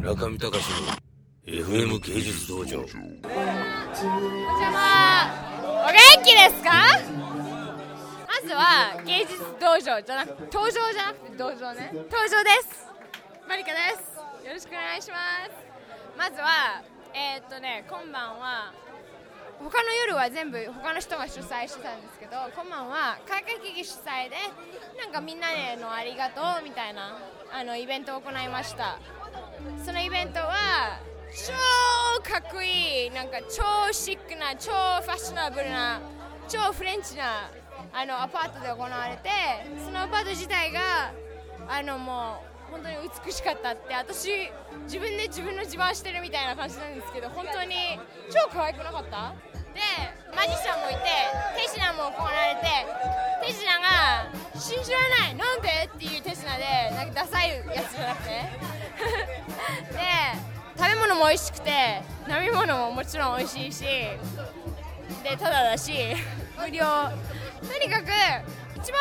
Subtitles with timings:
[0.00, 0.56] 村上隆の
[1.44, 2.78] FM 芸術道場。
[2.78, 3.00] お邪
[4.70, 5.28] 魔
[5.84, 6.72] お元気ですか？
[8.26, 11.90] まずは芸術道場じゃなく登場じゃなくて道場ね。
[11.92, 12.88] 登場です。
[13.46, 14.46] マリカです。
[14.46, 15.52] よろしくお願いします。
[16.16, 16.82] まずは
[17.12, 18.72] えー、っとね今晩は
[19.58, 24.36] 他の夜は全部他の人が主催してたんですけど今晩は開会劇主催で
[24.98, 27.18] なんかみんなへのありがとうみたいな
[27.52, 28.98] あのイベントを行いました。
[29.84, 30.98] そのイベントは
[31.32, 31.52] 超
[32.22, 33.10] かっこいい。
[33.10, 36.00] なんか超シックな超ファッショナブルな
[36.48, 37.50] 超フレンチな
[37.92, 39.30] あのアパートで行われて
[39.84, 41.12] そのアパート自体が
[41.68, 44.50] あのもう本当に美しかったって私
[44.84, 47.74] 自分で自分の自慢してるみたいな感じなんですけど本当に
[48.30, 49.32] 超可愛くなかった？
[49.74, 49.80] で
[50.34, 51.00] マジシャンもいて
[51.56, 54.26] 手品も行われて手品が
[54.58, 58.79] 信じられないなんでっていう手品でなんかダサいやつじゃなくて
[61.16, 61.70] も美味しくて
[62.28, 65.92] 飲み物ももちろん美味しいしでただだし
[66.58, 66.84] 無料。
[67.60, 68.08] とにかく
[68.76, 69.00] 一番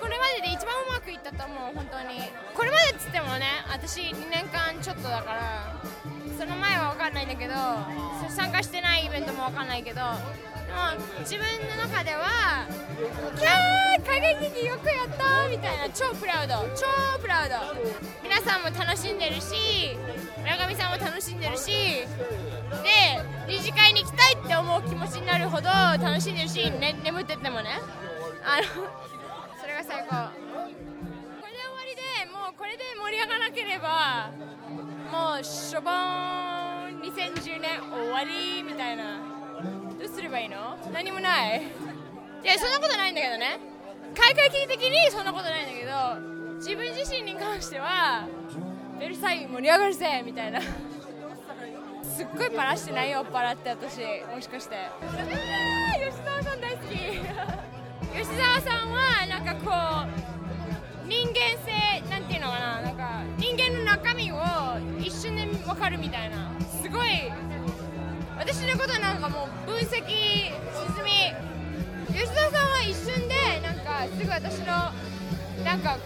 [0.00, 2.20] これまでで一番うまくいったと思う本当に。
[2.54, 5.74] これまでっつってもね私2年間ちょっとだから
[6.38, 7.54] その前は分かんないんだけど
[8.28, 12.66] 参加してないイベントも分かんないけどでも自分の中では
[13.38, 14.86] キャー加減劇よく
[15.52, 15.90] みたいな。
[15.90, 16.54] 超プラウド。
[16.74, 16.86] 超
[17.20, 17.56] プラウド。
[18.22, 19.94] 皆さんも楽しんでるし
[20.38, 22.08] 村上さんも楽しんでるしで
[23.46, 27.78] 理事会に行きたいって思う気持ちになるほど楽しんでるし、ね、眠っててもね。
[28.42, 28.64] あの
[29.60, 30.32] それが最高。
[30.32, 34.30] これで終わりでもうこれで盛り上がらなければ
[35.12, 39.20] もうしょぼーん2010年終わりみたいな。
[40.00, 40.78] どうすればいいの？
[40.90, 41.62] 何もない。
[42.42, 43.71] いやそんなことないんだけどね。
[44.14, 48.26] 開会期的にそんなことないんだけど自分自身に関しては
[49.00, 50.60] ベルサイユ盛り上がるぜみたいな。
[52.12, 54.00] すっごいパラしてないよパって私
[54.32, 54.76] もしかして。
[55.00, 56.94] 吉沢さん大好き。
[58.12, 60.06] 吉沢さんはなんかこ
[61.04, 61.34] う人間
[61.64, 64.36] 性なんていうのかななんか人間の中身を
[65.00, 66.52] 一瞬で分かるみたいな。
[66.60, 67.32] すごい
[68.38, 70.52] 私のことなんかもう分析進
[71.04, 71.52] み。
[72.12, 73.34] 吉田さんは一瞬で
[74.08, 74.66] すぐ私の
[75.64, 75.98] なんか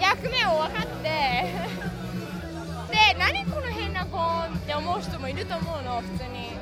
[0.00, 1.08] 役目を分かって
[2.90, 6.58] で何この変な子って思う人もいると思うの普通に。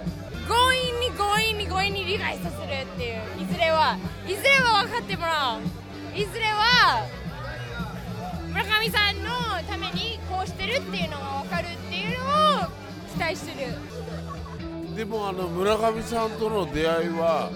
[0.47, 3.97] 強引に強引に強引に理解させるっていういずれは
[4.29, 5.87] いずれは分かってもらう。
[6.17, 7.05] いずれは
[8.49, 9.31] 村上さんの
[9.69, 12.25] ためにこうしてるっていうのが分かるっていうの
[12.65, 12.71] を
[13.13, 13.75] 期待してる。
[14.97, 17.51] でもあの村上さんとの出会いは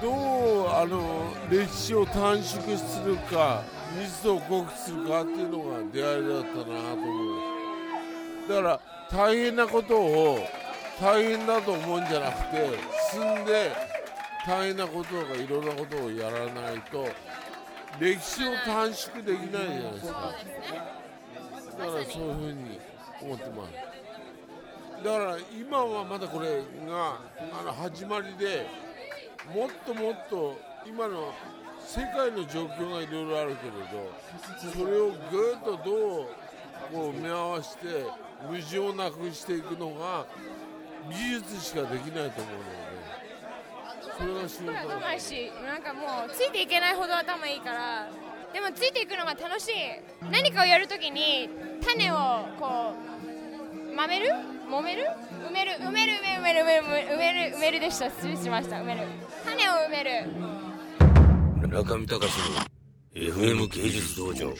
[0.00, 0.39] どう
[0.80, 3.62] あの歴史を短縮するか
[4.00, 8.48] 密度を濃くするかっていうのが出会いだったなと思う。
[8.48, 8.80] だから
[9.10, 10.38] 大変なことを
[10.98, 12.78] 大変だと思うんじゃなくて
[13.12, 13.72] 進んで
[14.46, 17.06] 大変なこととかいろんなことをやらないと
[17.98, 20.32] 歴史を短縮できないじゃないですか。
[21.78, 22.80] だからそういうふうに
[23.20, 25.04] 思ってます。
[25.04, 27.18] だから今はまだこれが
[27.60, 28.66] あの始まりで
[29.54, 31.32] もっともっと今の
[31.84, 34.10] 世界の状況がいろいろあるけれど
[34.72, 36.26] それをぐっとどう
[36.92, 38.04] こう目合わせて
[38.42, 40.26] 矛盾をなくしていくのが
[41.10, 42.90] 技術しかできないと思うので。
[44.18, 48.08] それが仕事頭いいしなんかもうついていけないほど頭いいから
[48.52, 49.72] でもついていくのが楽しい。
[50.30, 51.48] 何かをやるときに
[51.86, 52.16] 種を
[52.58, 52.94] こ
[53.92, 54.28] うまめる？
[54.68, 55.04] 揉める？
[55.46, 55.72] 埋める？
[55.72, 56.12] 埋める？
[56.14, 56.60] 埋める？
[56.60, 57.10] 埋める？
[57.10, 57.56] 埋める？
[57.56, 57.80] 埋める？
[57.80, 59.02] でした失礼しました埋める？
[59.44, 60.10] 種を埋める？
[61.68, 64.52] 中見隆の FM 芸術道場。